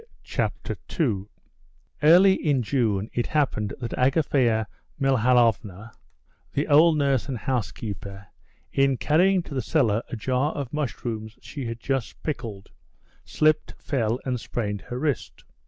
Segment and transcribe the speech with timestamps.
[0.23, 1.29] Chapter 2
[2.01, 4.65] Early in June it happened that Agafea
[4.99, 5.91] Mihalovna,
[6.53, 8.25] the old nurse and housekeeper,
[8.73, 12.71] in carrying to the cellar a jar of mushrooms she had just pickled,
[13.25, 15.43] slipped, fell, and sprained her wrist.